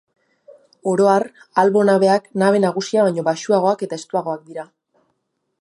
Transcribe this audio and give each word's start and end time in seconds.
Oro 0.91 1.09
har, 1.11 1.25
albo-nabeak 1.63 2.25
nabe 2.45 2.65
nagusia 2.65 3.07
baino 3.09 3.29
baxuagoak 3.31 3.87
eta 3.89 4.03
estuagoak 4.03 4.47
dira. 4.51 4.69